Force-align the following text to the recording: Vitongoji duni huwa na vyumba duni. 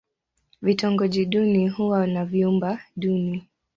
Vitongoji 0.61 1.25
duni 1.25 1.69
huwa 1.69 2.07
na 2.07 2.25
vyumba 2.25 2.79
duni. 2.95 3.47